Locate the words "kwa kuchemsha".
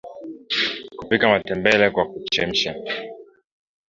1.89-2.75